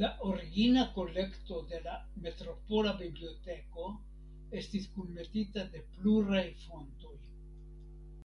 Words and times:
La 0.00 0.08
origina 0.32 0.82
kolekto 0.98 1.56
de 1.70 1.80
la 1.86 1.94
"metropola 2.26 2.92
biblioteko" 3.00 3.86
estis 4.60 4.86
kunmetita 4.98 5.64
de 5.74 5.82
pluraj 5.96 6.46
fontoj. 6.68 7.16